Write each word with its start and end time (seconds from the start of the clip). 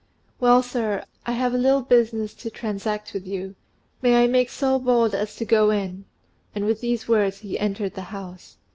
"Well, 0.39 0.63
sir, 0.63 1.05
I 1.27 1.33
have 1.33 1.53
a 1.53 1.59
little 1.59 1.83
business 1.83 2.33
to 2.33 2.49
transact 2.49 3.13
with 3.13 3.27
you. 3.27 3.53
May 4.01 4.23
I 4.23 4.25
make 4.25 4.49
so 4.49 4.79
bold 4.79 5.13
as 5.13 5.35
to 5.35 5.45
go 5.45 5.69
in?" 5.69 6.05
And 6.55 6.65
with 6.65 6.81
these 6.81 7.07
words, 7.07 7.37
he 7.41 7.59
entered 7.59 7.93
the 7.93 8.01
house. 8.09 8.57